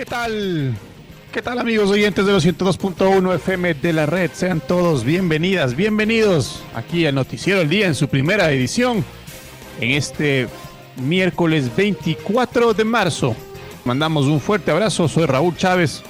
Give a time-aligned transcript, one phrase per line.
[0.00, 0.74] ¿Qué tal?
[1.30, 4.30] ¿Qué tal amigos oyentes de los 102.1 FM de la red?
[4.32, 9.04] Sean todos bienvenidas, bienvenidos aquí al Noticiero del Día en su primera edición
[9.78, 10.48] en este
[10.96, 13.36] miércoles 24 de marzo.
[13.84, 16.02] Mandamos un fuerte abrazo, soy Raúl Chávez.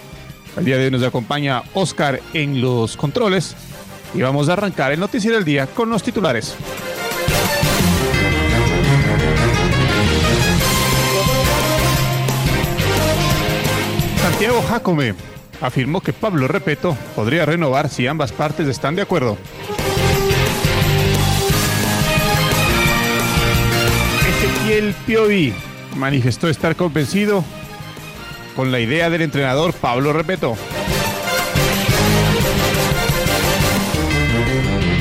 [0.56, 3.56] El día de hoy nos acompaña Oscar en los controles
[4.14, 6.54] y vamos a arrancar el Noticiero del Día con los titulares.
[14.40, 15.14] Santiago Jacome
[15.60, 19.36] afirmó que Pablo Repeto podría renovar si ambas partes están de acuerdo.
[24.26, 25.52] Ezequiel Piovi
[25.94, 27.44] manifestó estar convencido
[28.56, 30.56] con la idea del entrenador Pablo Repeto.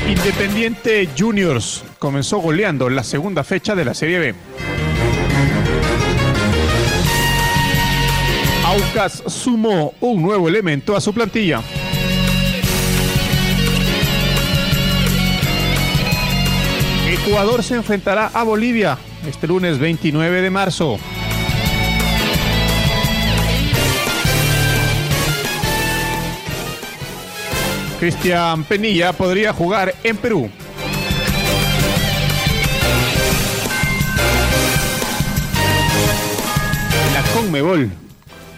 [0.06, 4.34] Independiente Juniors comenzó goleando la segunda fecha de la Serie B.
[8.80, 11.60] Aucas sumó un nuevo elemento a su plantilla.
[17.06, 18.96] Ecuador se enfrentará a Bolivia
[19.28, 20.98] este lunes 29 de marzo.
[27.98, 30.50] Cristian Penilla podría jugar en Perú.
[37.12, 37.90] La Conmebol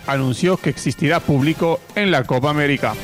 [0.06, 2.94] anunció que existirá público en la Copa América.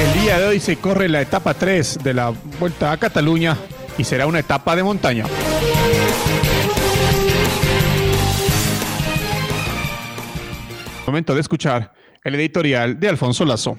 [0.00, 3.56] El día de hoy se corre la etapa 3 de la Vuelta a Cataluña
[3.98, 5.24] y será una etapa de montaña.
[11.06, 11.92] Momento de escuchar
[12.24, 13.78] el editorial de Alfonso Lazo.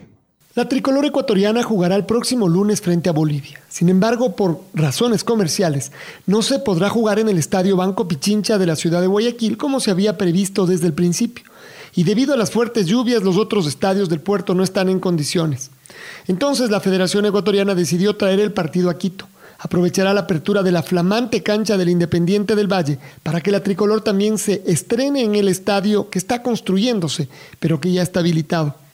[0.58, 3.62] La tricolor ecuatoriana jugará el próximo lunes frente a Bolivia.
[3.70, 5.92] Sin embargo, por razones comerciales,
[6.26, 9.80] no se podrá jugar en el Estadio Banco Pichincha de la ciudad de Guayaquil como
[9.80, 11.46] se había previsto desde el principio.
[11.94, 15.70] Y debido a las fuertes lluvias, los otros estadios del puerto no están en condiciones.
[16.28, 19.28] Entonces la Federación Ecuatoriana decidió traer el partido a Quito.
[19.60, 24.02] Aprovechará la apertura de la flamante cancha del Independiente del Valle para que la tricolor
[24.02, 27.30] también se estrene en el estadio que está construyéndose,
[27.60, 28.87] pero que ya está habilitado.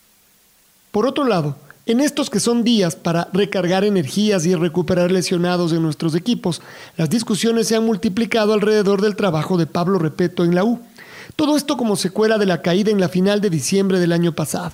[0.93, 1.55] Por otro lado,
[1.87, 6.61] en estos que son días para recargar energías y recuperar lesionados en nuestros equipos,
[6.97, 10.79] las discusiones se han multiplicado alrededor del trabajo de Pablo Repeto en la U.
[11.35, 14.73] Todo esto como secuela de la caída en la final de diciembre del año pasado.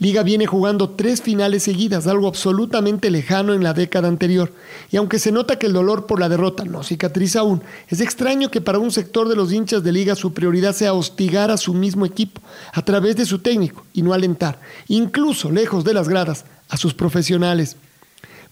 [0.00, 4.52] Liga viene jugando tres finales seguidas, algo absolutamente lejano en la década anterior.
[4.92, 8.48] Y aunque se nota que el dolor por la derrota no cicatriza aún, es extraño
[8.48, 11.74] que para un sector de los hinchas de Liga su prioridad sea hostigar a su
[11.74, 12.40] mismo equipo
[12.72, 16.94] a través de su técnico y no alentar, incluso lejos de las gradas, a sus
[16.94, 17.76] profesionales.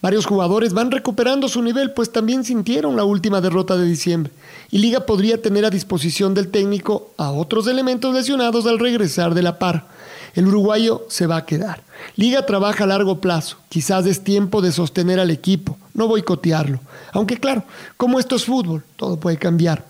[0.02, 4.32] Varios jugadores van recuperando su nivel, pues también sintieron la última derrota de diciembre,
[4.70, 9.42] y Liga podría tener a disposición del técnico a otros elementos lesionados al regresar de
[9.42, 9.95] la par
[10.36, 11.82] el uruguayo se va a quedar.
[12.14, 13.56] Liga trabaja a largo plazo.
[13.68, 16.78] Quizás es tiempo de sostener al equipo, no boicotearlo.
[17.12, 17.64] Aunque claro,
[17.96, 19.84] como esto es fútbol, todo puede cambiar.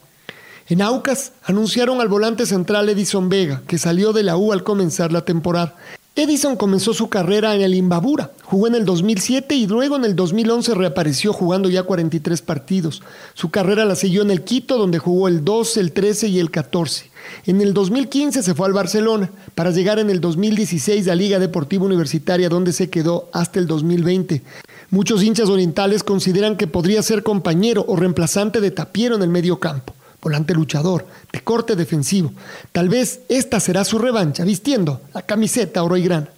[0.68, 5.12] En Aucas anunciaron al volante central Edison Vega, que salió de la U al comenzar
[5.12, 5.76] la temporada.
[6.18, 10.16] Edison comenzó su carrera en el Imbabura, jugó en el 2007 y luego en el
[10.16, 13.02] 2011 reapareció jugando ya 43 partidos.
[13.34, 16.50] Su carrera la siguió en el Quito, donde jugó el 12, el 13 y el
[16.50, 17.10] 14.
[17.44, 21.84] En el 2015 se fue al Barcelona para llegar en el 2016 a Liga Deportiva
[21.84, 24.42] Universitaria, donde se quedó hasta el 2020.
[24.88, 29.60] Muchos hinchas orientales consideran que podría ser compañero o reemplazante de Tapiero en el medio
[29.60, 29.95] campo
[30.26, 32.32] volante luchador, de corte defensivo.
[32.72, 36.30] Tal vez esta será su revancha, vistiendo la camiseta oro y grana.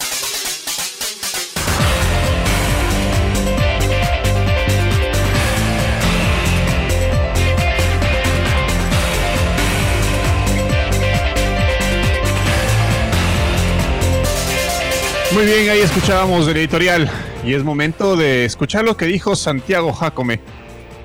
[15.32, 17.10] Muy bien, ahí escuchábamos el editorial
[17.42, 20.40] y es momento de escuchar lo que dijo Santiago Jacome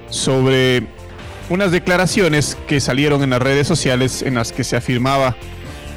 [0.09, 0.85] sobre
[1.49, 5.35] unas declaraciones que salieron en las redes sociales en las que se afirmaba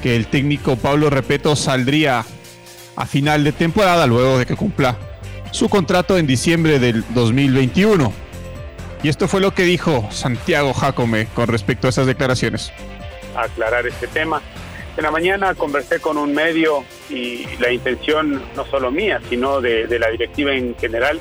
[0.02, 2.25] que el técnico Pablo Repeto saldría
[2.96, 4.96] a final de temporada luego de que cumpla
[5.52, 8.12] su contrato en diciembre del 2021.
[9.02, 12.72] Y esto fue lo que dijo Santiago Jacome con respecto a esas declaraciones.
[13.37, 14.42] Aclarar este tema.
[14.96, 19.87] En la mañana conversé con un medio y la intención no solo mía, sino de,
[19.87, 21.20] de la directiva en general,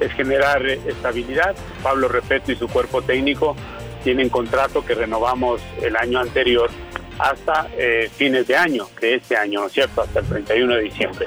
[0.00, 1.54] es generar estabilidad.
[1.82, 3.56] Pablo Repeto y su cuerpo técnico
[4.04, 6.70] tienen contrato que renovamos el año anterior
[7.18, 10.82] hasta eh, fines de año, de este año, ¿no es cierto?, hasta el 31 de
[10.82, 11.26] diciembre.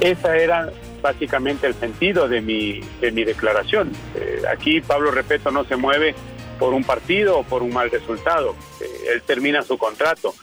[0.00, 0.70] Esa era
[1.00, 3.92] básicamente el sentido de mi, de mi declaración.
[4.14, 6.14] Eh, aquí Pablo Repeto no se mueve
[6.58, 8.54] por un partido o por un mal resultado.
[8.80, 10.34] Eh, él termina su contrato.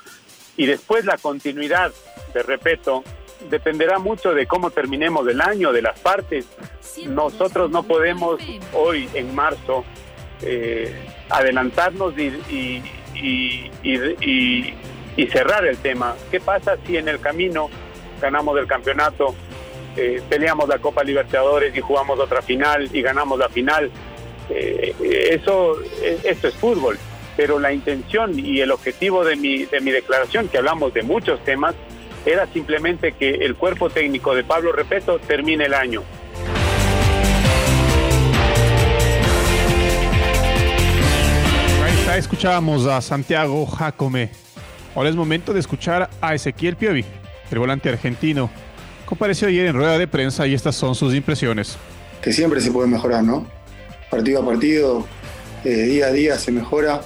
[0.57, 1.93] Y después la continuidad
[2.33, 3.03] de Repeto
[3.49, 6.45] dependerá mucho de cómo terminemos el año, de las partes.
[7.07, 8.41] Nosotros no podemos
[8.73, 9.85] hoy, en marzo,
[10.41, 10.93] eh,
[11.29, 12.83] adelantarnos y, y,
[13.15, 14.73] y, y,
[15.15, 16.15] y cerrar el tema.
[16.31, 17.69] ¿Qué pasa si en el camino
[18.21, 19.35] ganamos el campeonato,
[19.95, 23.91] eh, peleamos la Copa Libertadores y jugamos otra final y ganamos la final?
[24.49, 24.95] Eh,
[25.31, 25.77] eso,
[26.23, 26.97] esto es fútbol.
[27.37, 31.41] Pero la intención y el objetivo de mi, de mi declaración, que hablamos de muchos
[31.45, 31.73] temas,
[32.25, 36.03] era simplemente que el cuerpo técnico de Pablo Repeto termine el año.
[41.83, 44.29] Ahí está, escuchábamos a Santiago Jacome.
[44.95, 47.05] Ahora es momento de escuchar a Ezequiel Piovi,
[47.51, 48.49] el volante argentino.
[49.05, 51.77] Compareció ayer en rueda de prensa y estas son sus impresiones.
[52.21, 53.47] Que siempre se puede mejorar, ¿no?
[54.09, 55.07] Partido a partido,
[55.63, 57.01] eh, día a día se mejora.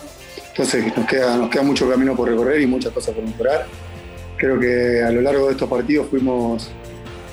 [0.50, 3.66] Entonces nos queda, nos queda mucho camino por recorrer y muchas cosas por mejorar.
[4.44, 6.70] Creo que a lo largo de estos partidos fuimos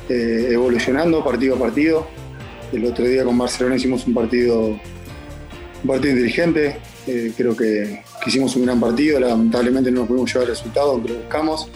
[0.08, 2.06] eh, evolucionando partido a partido.
[2.72, 6.76] El otro día con Barcelona hicimos un partido, un partido inteligente.
[7.08, 9.18] Eh, creo que, hicimos un gran partido.
[9.18, 11.68] Lamentablemente no pudimos llevar el resultado, aunque lo buscamos.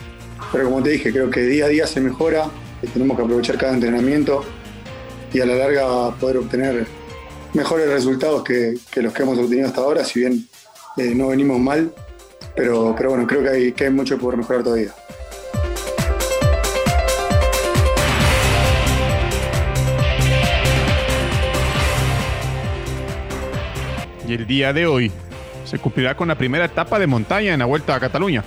[0.52, 2.48] Pero como te dije, creo que día a día se mejora.
[2.92, 4.44] tenemos que aprovechar cada entrenamiento
[5.32, 6.86] y a la larga poder obtener
[7.54, 10.46] mejores resultados que, que los que hemos obtenido hasta ahora, si bien
[10.96, 11.92] eh, no venimos mal.
[12.54, 14.94] Pero, pero bueno, creo que hay, que hay mucho por mejorar todavía.
[24.34, 25.12] El día de hoy
[25.64, 28.44] se cumplirá con la primera etapa de montaña en la Vuelta a Cataluña.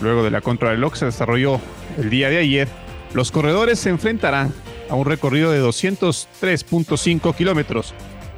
[0.00, 1.60] Luego de la contrarreloj que se desarrolló
[1.98, 2.68] el día de ayer,
[3.12, 4.52] los corredores se enfrentarán
[4.90, 7.94] a un recorrido de 203.5 kilómetros,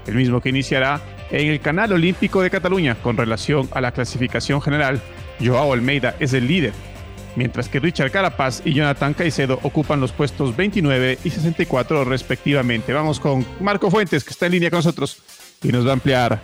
[0.06, 1.00] el mismo que iniciará
[1.30, 5.00] en el Canal Olímpico de Cataluña con relación a la clasificación general.
[5.44, 6.72] Joao Almeida es el líder,
[7.34, 12.92] mientras que Richard Carapaz y Jonathan Caicedo ocupan los puestos 29 y 64 respectivamente.
[12.92, 15.18] Vamos con Marco Fuentes, que está en línea con nosotros
[15.62, 16.40] y nos va a ampliar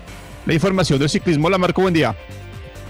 [0.47, 1.51] la información del ciclismo.
[1.51, 2.15] La Marco, buen día.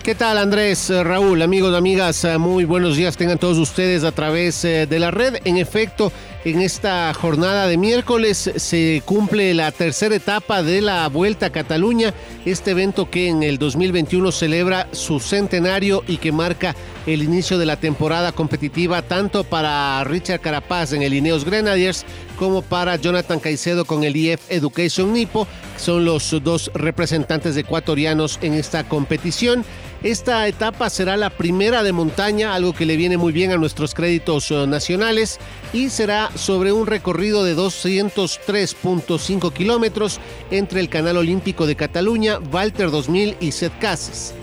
[0.03, 2.27] ¿Qué tal Andrés, Raúl, amigos, amigas?
[2.39, 5.37] Muy buenos días tengan todos ustedes a través de la red.
[5.45, 6.11] En efecto,
[6.45, 12.13] en esta jornada de miércoles se cumple la tercera etapa de la Vuelta a Cataluña,
[12.45, 16.75] este evento que en el 2021 celebra su centenario y que marca
[17.07, 22.05] el inicio de la temporada competitiva tanto para Richard Carapaz en el Ineos Grenadiers
[22.37, 25.47] como para Jonathan Caicedo con el IF Education Nipo,
[25.77, 29.65] son los dos representantes ecuatorianos en esta competición.
[30.03, 33.95] Esta etapa será la primera de montaña, algo que le viene muy bien a nuestros
[33.95, 35.39] créditos nacionales,
[35.73, 40.19] y será sobre un recorrido de 203.5 kilómetros
[40.51, 44.35] entre el Canal Olímpico de Cataluña, Walter 2000 y Setcases.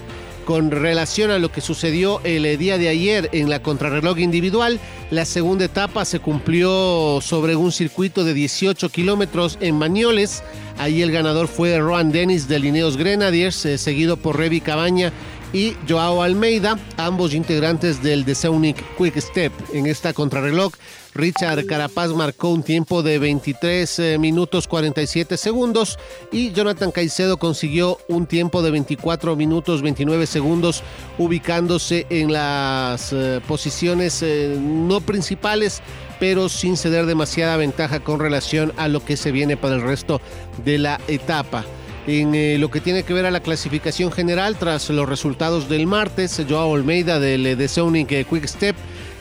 [0.45, 4.79] Con relación a lo que sucedió el día de ayer en la contrarreloj individual,
[5.11, 10.41] la segunda etapa se cumplió sobre un circuito de 18 kilómetros en Mañoles.
[10.79, 15.11] Ahí el ganador fue Roan Dennis de Lineos Grenadiers, eh, seguido por Revi Cabaña
[15.51, 19.51] y Joao Almeida, ambos integrantes del The Sonic Quick Step.
[19.73, 20.71] En esta contrarreloj,
[21.13, 25.99] Richard Carapaz marcó un tiempo de 23 eh, minutos 47 segundos
[26.31, 30.81] y Jonathan Caicedo consiguió un tiempo de 24 minutos 29 segundos
[31.17, 35.81] ubicándose en las eh, posiciones no principales
[36.19, 40.21] pero sin ceder demasiada ventaja con relación a lo que se viene para el resto
[40.63, 41.65] de la etapa.
[42.07, 45.85] En eh, lo que tiene que ver a la clasificación general, tras los resultados del
[45.85, 48.75] martes, Joao Almeida del eh, The Sonic eh, Quick Step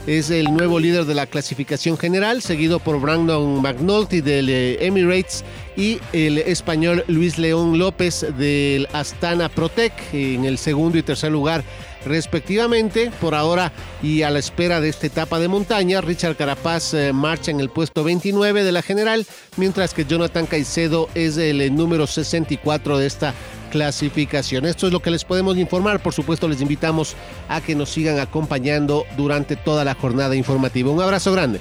[0.06, 5.44] es el nuevo líder de la clasificación general, seguido por Brandon McNulty del Emirates
[5.76, 11.62] y el español Luis León López del Astana Protec en el segundo y tercer lugar
[12.04, 13.10] respectivamente.
[13.20, 17.50] Por ahora y a la espera de esta etapa de montaña, Richard Carapaz eh, marcha
[17.50, 19.26] en el puesto 29 de la general,
[19.56, 23.34] mientras que Jonathan Caicedo es el eh, número 64 de esta
[23.70, 24.64] clasificación.
[24.64, 26.00] Esto es lo que les podemos informar.
[26.00, 27.14] Por supuesto, les invitamos
[27.48, 30.90] a que nos sigan acompañando durante toda la jornada informativa.
[30.90, 31.60] Un abrazo grande.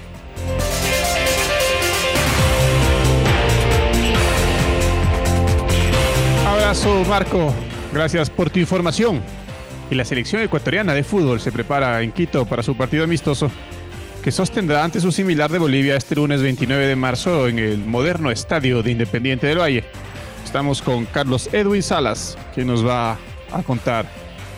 [6.45, 7.53] Abrazo, Marco.
[7.93, 9.21] Gracias por tu información
[9.89, 13.49] y la selección ecuatoriana de fútbol se prepara en Quito para su partido amistoso
[14.23, 18.29] que sostendrá ante su similar de Bolivia este lunes 29 de marzo en el moderno
[18.29, 19.85] estadio de Independiente del Valle.
[20.43, 23.17] Estamos con Carlos Edwin Salas, que nos va
[23.51, 24.05] a contar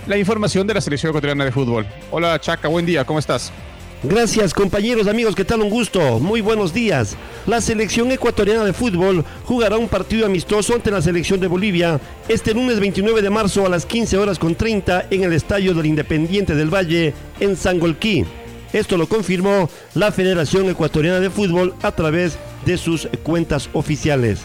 [0.07, 1.86] la información de la selección ecuatoriana de fútbol.
[2.09, 3.51] Hola Chaca, buen día, ¿cómo estás?
[4.01, 5.61] Gracias compañeros, amigos, ¿qué tal?
[5.61, 7.17] Un gusto, muy buenos días.
[7.45, 12.53] La selección ecuatoriana de fútbol jugará un partido amistoso ante la selección de Bolivia este
[12.53, 16.55] lunes 29 de marzo a las 15 horas con 30 en el Estadio del Independiente
[16.55, 18.23] del Valle en Sangolquí.
[18.71, 24.39] Esto lo confirmó la Federación Ecuatoriana de Fútbol a través de sus cuentas oficiales.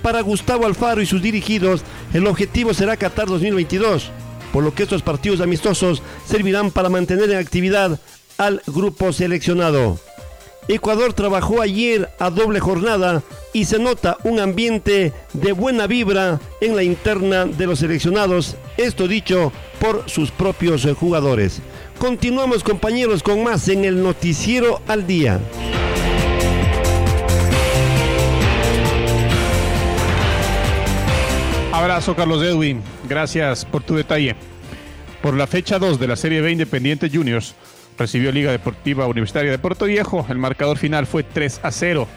[0.00, 1.82] Para Gustavo Alfaro y sus dirigidos,
[2.14, 4.10] el objetivo será Qatar 2022,
[4.50, 8.00] por lo que estos partidos amistosos servirán para mantener en actividad
[8.38, 9.98] al grupo seleccionado.
[10.66, 13.22] Ecuador trabajó ayer a doble jornada
[13.52, 19.06] y se nota un ambiente de buena vibra en la interna de los seleccionados, esto
[19.06, 21.60] dicho por sus propios jugadores.
[21.98, 25.38] Continuamos compañeros con más en el noticiero al día.
[31.72, 34.36] Abrazo Carlos Edwin, gracias por tu detalle.
[35.20, 37.54] Por la fecha 2 de la Serie B Independiente Juniors,
[37.98, 40.26] recibió Liga Deportiva Universitaria de Puerto Viejo.
[40.28, 42.08] El marcador final fue 3 a 0.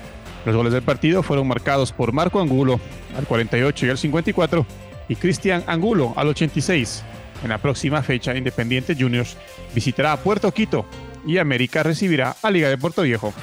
[0.46, 2.80] Los goles del partido fueron marcados por Marco Angulo
[3.18, 4.66] al 48 y al 54
[5.10, 7.04] y Cristian Angulo al 86.
[7.44, 9.38] En la próxima fecha, Independiente Juniors
[9.76, 10.86] visitará Puerto Quito
[11.26, 13.34] y América recibirá a Liga de Puerto Viejo.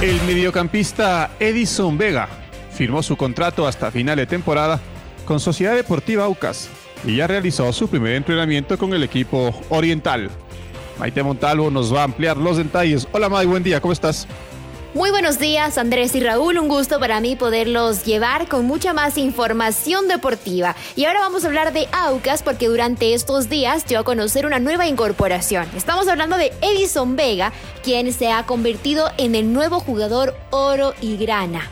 [0.00, 2.28] El mediocampista Edison Vega
[2.70, 4.78] firmó su contrato hasta final de temporada
[5.26, 6.70] con Sociedad Deportiva Aucas
[7.04, 10.30] y ya realizó su primer entrenamiento con el equipo oriental.
[10.98, 13.06] Maite Montalvo nos va a ampliar los detalles.
[13.12, 14.26] Hola May, buen día, ¿cómo estás?
[14.94, 19.18] Muy buenos días Andrés y Raúl, un gusto para mí poderlos llevar con mucha más
[19.18, 20.74] información deportiva.
[20.94, 24.58] Y ahora vamos a hablar de Aucas porque durante estos días dio a conocer una
[24.58, 25.68] nueva incorporación.
[25.76, 27.52] Estamos hablando de Edison Vega,
[27.84, 31.70] quien se ha convertido en el nuevo jugador oro y grana.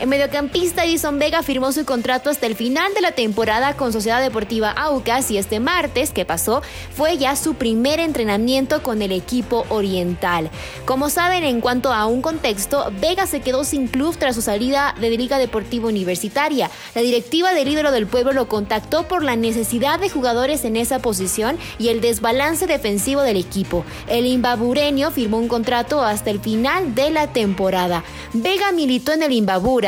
[0.00, 4.20] El mediocampista Edison Vega firmó su contrato hasta el final de la temporada con Sociedad
[4.20, 6.62] Deportiva Aucas y este martes que pasó
[6.96, 10.50] fue ya su primer entrenamiento con el equipo oriental.
[10.84, 14.96] Como saben, en cuanto a un contexto, Vega se quedó sin club tras su salida
[15.00, 16.70] de Liga Deportiva Universitaria.
[16.96, 20.98] La directiva del ídolo del pueblo lo contactó por la necesidad de jugadores en esa
[20.98, 23.84] posición y el desbalance defensivo del equipo.
[24.08, 28.02] El imbabureño firmó un contrato hasta el final de la temporada.
[28.32, 29.32] Vega militó en el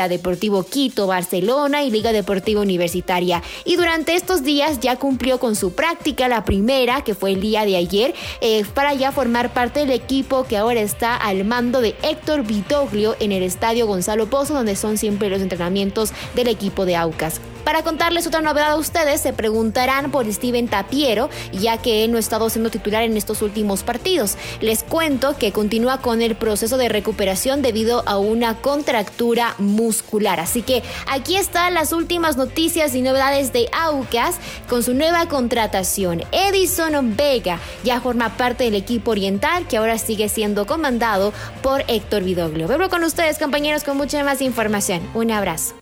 [0.07, 3.41] Deportivo Quito, Barcelona y Liga Deportiva Universitaria.
[3.65, 7.65] Y durante estos días ya cumplió con su práctica, la primera, que fue el día
[7.65, 11.95] de ayer, eh, para ya formar parte del equipo que ahora está al mando de
[12.03, 16.95] Héctor Vitoglio en el Estadio Gonzalo Pozo, donde son siempre los entrenamientos del equipo de
[16.95, 17.41] Aucas.
[17.67, 22.15] Para contarles otra novedad a ustedes, se preguntarán por Steven Tapiero, ya que él no
[22.15, 24.37] ha estado siendo titular en estos últimos partidos.
[24.61, 30.39] Les cuento que continúa con el proceso de recuperación debido a una contractura muscular.
[30.39, 34.37] Así que aquí están las últimas noticias y novedades de Aucas
[34.69, 36.23] con su nueva contratación.
[36.31, 42.23] Edison Vega ya forma parte del equipo oriental que ahora sigue siendo comandado por Héctor
[42.23, 42.67] Vidoglio.
[42.67, 45.01] Vuelvo con ustedes, compañeros, con mucha más información.
[45.13, 45.75] Un abrazo.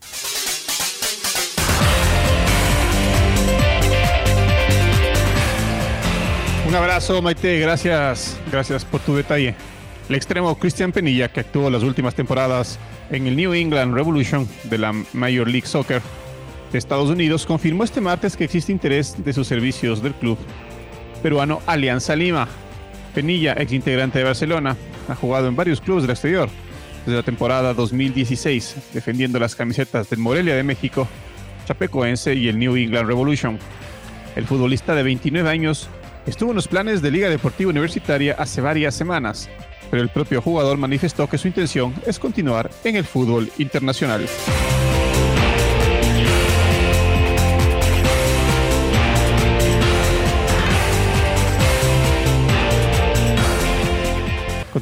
[6.76, 7.58] Un abrazo, Maite.
[7.62, 9.56] Gracias, gracias por tu detalle.
[10.10, 12.78] El extremo Cristian Penilla, que actuó las últimas temporadas
[13.10, 16.02] en el New England Revolution de la Major League Soccer
[16.74, 20.38] de Estados Unidos, confirmó este martes que existe interés de sus servicios del club
[21.24, 22.50] peruano Alianza Lima.
[23.14, 24.76] Penilla, ex integrante de Barcelona,
[25.08, 26.50] ha jugado en varios clubes del exterior
[27.06, 31.08] desde la temporada 2016, defendiendo las camisetas del Morelia de México,
[31.68, 33.60] Chapecoense y el New England Revolution.
[34.36, 35.90] El futbolista de 29 años
[36.26, 39.50] estuvo en los planes de Liga Deportiva Universitaria hace varias semanas,
[39.92, 44.28] pero el propio jugador manifestó que su intención es continuar en el fútbol internacional.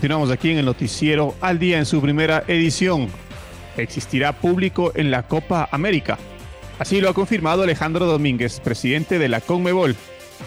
[0.04, 3.08] continuamos aquí en el noticiero al día en su primera edición.
[3.78, 6.18] Existirá público en la Copa América.
[6.78, 9.96] Así lo ha confirmado Alejandro Domínguez, presidente de la CONMEBOL,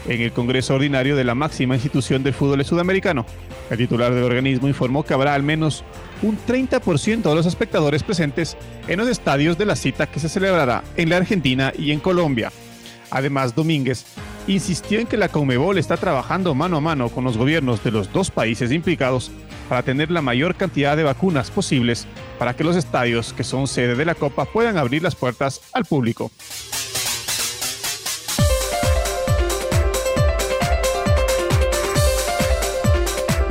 [0.06, 3.26] en el Congreso Ordinario de la máxima institución del fútbol sudamericano.
[3.70, 5.84] El titular del organismo informó que habrá al menos
[6.22, 8.56] un 30% de los espectadores presentes
[8.88, 12.52] en los estadios de la cita que se celebrará en la Argentina y en Colombia.
[13.10, 14.04] Además, Domínguez
[14.46, 18.12] insistió en que la Conmebol está trabajando mano a mano con los gobiernos de los
[18.12, 19.30] dos países implicados
[19.68, 22.06] para tener la mayor cantidad de vacunas posibles
[22.38, 25.84] para que los estadios que son sede de la Copa puedan abrir las puertas al
[25.84, 26.30] público.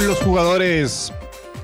[0.05, 1.11] Los jugadores,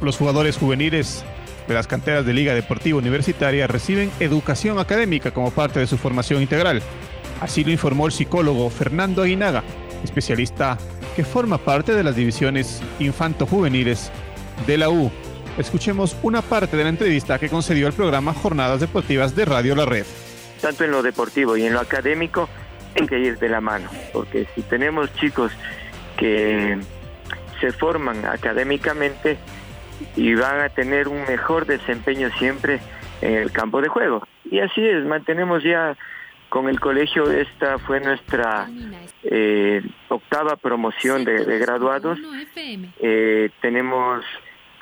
[0.02, 1.24] los jugadores juveniles
[1.68, 6.42] de las canteras de Liga Deportiva Universitaria reciben educación académica como parte de su formación
[6.42, 6.82] integral.
[7.40, 9.64] Así lo informó el psicólogo Fernando Aguinaga,
[10.04, 10.80] especialista
[11.16, 14.12] que forma parte de las divisiones infanto-juveniles
[14.66, 15.12] de la U.
[15.60, 19.86] Escuchemos una parte de la entrevista que concedió el programa Jornadas Deportivas de Radio La
[19.86, 20.06] Red.
[20.62, 22.50] Tanto en lo deportivo y en lo académico
[23.00, 25.52] hay que ir de la mano, porque si tenemos chicos
[26.18, 26.80] que
[27.62, 29.38] se forman académicamente
[30.16, 32.80] y van a tener un mejor desempeño siempre
[33.22, 34.28] en el campo de juego.
[34.50, 35.96] Y así es, mantenemos ya
[36.50, 38.68] con el colegio, esta fue nuestra
[39.24, 42.20] eh, octava promoción de, graduados.
[43.00, 44.26] Eh, tenemos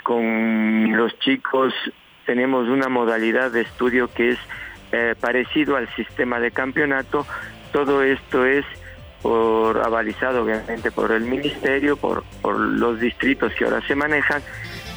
[0.02, 1.72] con los chicos,
[2.26, 4.40] tenemos una modalidad de estudio que es
[4.92, 7.28] eh, parecido al sistema de campeonato.
[7.72, 8.66] Todo esto es
[9.22, 14.42] por avalizado obviamente por el ministerio, por, por los distritos que ahora se manejan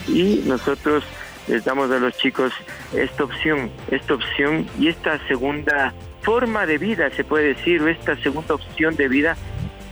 [0.08, 1.04] y nosotros
[1.48, 2.52] les damos a los chicos
[2.94, 8.16] esta opción, esta opción y esta segunda forma de vida, se puede decir, o esta
[8.16, 9.36] segunda opción de vida,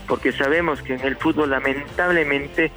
[0.07, 2.71] porque sabemos que en el fútbol lamentablemente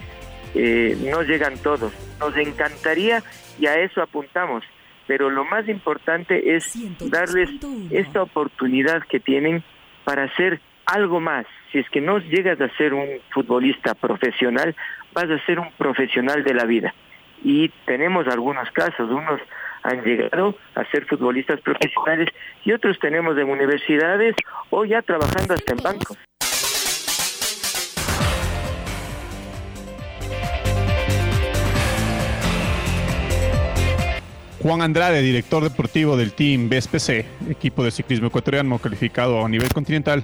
[0.56, 1.94] eh, no llegan todos.
[2.20, 3.24] Nos encantaría
[3.60, 4.64] y a eso apuntamos,
[5.08, 6.74] pero lo más importante es
[7.12, 7.50] darles
[7.92, 9.64] esta oportunidad que tienen
[10.04, 11.46] para hacer algo más.
[11.72, 14.76] Si es que no llegas a ser un futbolista profesional,
[15.14, 16.94] vas a ser un profesional de la vida.
[17.44, 19.42] Y tenemos algunos casos, unos
[19.84, 22.30] han llegado a ser futbolistas profesionales
[22.64, 24.36] y otros tenemos en universidades
[24.70, 26.18] o ya trabajando hasta en bancos.
[34.64, 40.24] Juan Andrade, director deportivo del Team BSPC, equipo de ciclismo ecuatoriano calificado a nivel continental,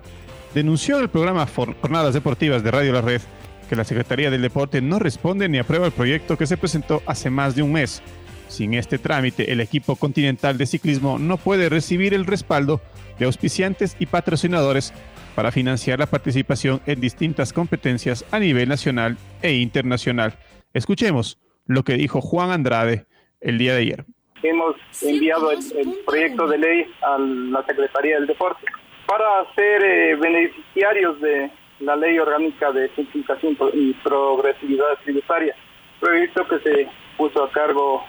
[0.53, 3.21] denunció en el programa Jornadas Deportivas de Radio La Red
[3.69, 7.29] que la Secretaría del Deporte no responde ni aprueba el proyecto que se presentó hace
[7.29, 8.01] más de un mes
[8.49, 12.81] sin este trámite, el equipo continental de ciclismo no puede recibir el respaldo
[13.19, 14.91] de auspiciantes y patrocinadores
[15.35, 20.33] para financiar la participación en distintas competencias a nivel nacional e internacional.
[20.73, 23.05] Escuchemos lo que dijo Juan Andrade
[23.39, 24.05] el día de ayer.
[24.41, 25.59] Hemos enviado el,
[26.05, 28.65] proyecto de ley a la Secretaría del Deporte
[29.09, 35.55] para ser eh, beneficiarios de la ley orgánica de simplificación y progresividad tributaria,
[35.99, 38.03] proyecto que se puso a cargo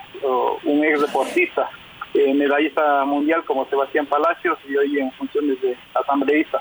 [0.65, 1.71] un ex deportista,
[2.13, 6.61] eh, medallista mundial como Sebastián Palacios y hoy en funciones de asambleísta.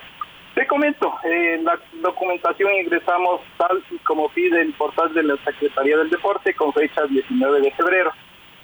[0.56, 5.98] Te comento, eh, la documentación ingresamos tal y como pide el portal de la Secretaría
[5.98, 8.12] del Deporte con fecha 19 de febrero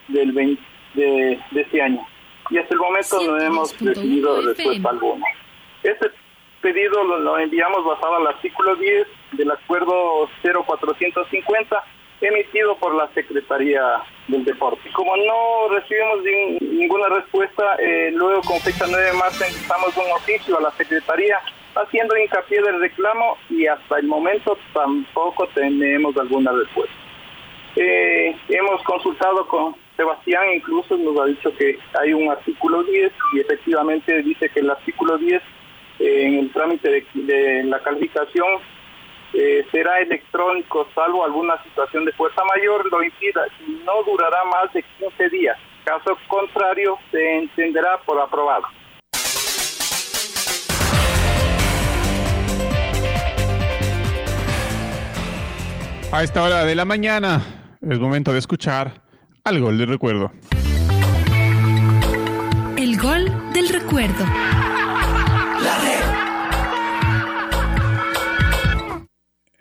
[0.08, 0.58] del
[0.94, 2.06] de, este año.
[2.50, 5.26] Y hasta el momento no hemos recibido respuesta alguna.
[5.86, 6.10] Este
[6.62, 11.84] pedido lo, enviamos basado al artículo 10 del acuerdo 0450
[12.22, 14.90] emitido por la Secretaría del Deporte.
[14.94, 16.24] Como no recibimos
[16.62, 21.40] ninguna respuesta, eh, luego con fecha 9 de marzo enviamos un oficio a la Secretaría
[21.76, 26.96] haciendo hincapié del reclamo y hasta el momento tampoco tenemos alguna respuesta.
[27.76, 33.40] Eh, hemos consultado con Sebastián, incluso nos ha dicho que hay un artículo 10 y
[33.42, 35.55] efectivamente dice que el artículo 10 eh,
[36.00, 38.48] en el trámite de la calificación
[39.34, 44.72] eh, será electrónico salvo alguna situación de fuerza mayor lo impida y no durará más
[44.74, 45.58] de 15 días.
[45.84, 48.66] Caso contrario, se entenderá por aprobado.
[56.12, 57.42] A esta hora de la mañana
[57.82, 59.02] es momento de escuchar
[59.44, 60.32] al gol del recuerdo.
[62.78, 64.24] El gol del recuerdo.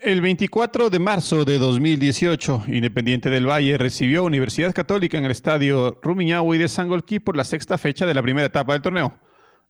[0.05, 5.31] El 24 de marzo de 2018, Independiente del Valle recibió a Universidad Católica en el
[5.31, 9.19] estadio Rumiñahui de Sangolquí por la sexta fecha de la primera etapa del torneo.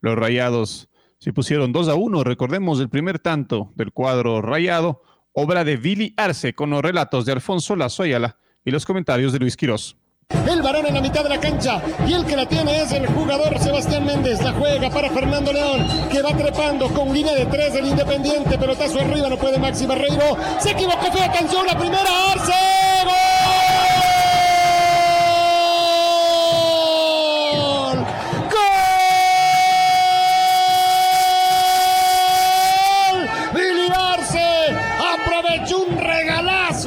[0.01, 0.88] Los rayados
[1.20, 5.03] se pusieron 2 a 1, recordemos el primer tanto del cuadro rayado,
[5.35, 9.57] obra de Billy Arce con los relatos de Alfonso Lazo y los comentarios de Luis
[9.57, 9.97] Quirós.
[10.30, 13.06] El varón en la mitad de la cancha y el que la tiene es el
[13.06, 14.42] jugador Sebastián Méndez.
[14.42, 18.58] La juega para Fernando León que va trepando con línea de tres del Independiente.
[18.58, 20.37] Pelotazo arriba, no puede Maxi Barreiro.
[20.58, 22.32] Se equivocó, fue atención la primera.
[22.32, 22.52] Arce.
[23.04, 23.63] ¡Gol!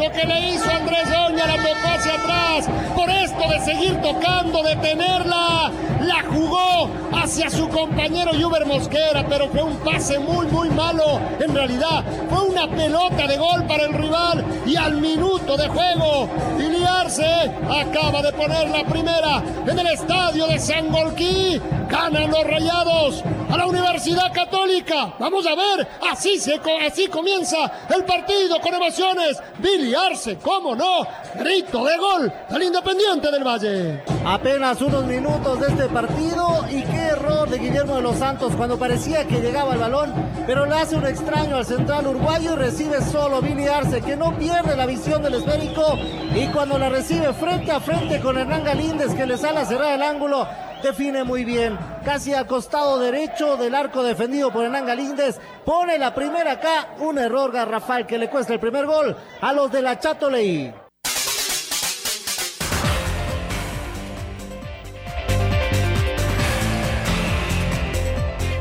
[0.07, 2.69] Regalazo que le hizo Andrés Doña, la tocó hacia atrás.
[2.95, 9.47] Por esto de seguir tocando, de tenerla, la jugó hacia su compañero Juber Mosquera, pero
[9.49, 11.19] fue un pase muy, muy malo.
[11.39, 16.29] En realidad, fue una pelota de gol para el rival y al minuto de juego,
[16.57, 21.61] Billy Arce acaba de poner la primera en el estadio de Sangolquí.
[21.89, 25.13] Ganan los rayados a la Universidad Católica.
[25.19, 27.57] Vamos a ver, así, se, así comienza
[27.93, 29.37] el partido con emociones.
[29.59, 34.03] Billy Arce, cómo no, grito de gol al Independiente del Valle.
[34.25, 38.77] Apenas unos minutos de este partido y qué error de Guillermo de los Santos cuando
[38.77, 40.13] parecía que llegaba el balón,
[40.45, 44.37] pero le hace un extraño al central uruguayo y recibe solo Billy Arce, que no
[44.37, 45.97] pierde la visión del esférico
[46.35, 49.93] y cuando la recibe frente a frente con Hernán Galíndez que le sale a cerrar
[49.93, 50.47] el ángulo,
[50.81, 56.13] define muy bien, casi al costado derecho del arco defendido por Hernán Galíndez, pone la
[56.13, 59.99] primera acá, un error garrafal que le cuesta el primer gol a los de la
[59.99, 60.73] Chato Leí.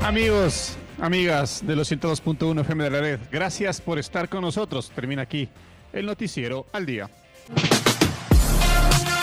[0.02, 4.90] Amigos, amigas de los 102.1 FM de la red, gracias por estar con nosotros.
[4.94, 5.48] Termina aquí
[5.92, 7.10] el noticiero al día.